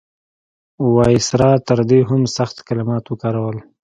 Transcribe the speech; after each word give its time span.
وایسرا 0.95 1.51
تر 1.67 1.79
دې 1.89 1.99
هم 2.09 2.21
سخت 2.37 2.57
کلمات 2.67 3.03
وکارول. 3.07 3.57